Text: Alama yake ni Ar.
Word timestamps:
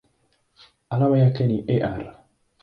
Alama 0.89 1.19
yake 1.19 1.47
ni 1.47 1.81
Ar. 1.81 2.23